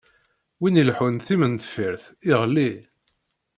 [0.61, 2.71] Win ileḥḥun timendeffirt, iɣelli.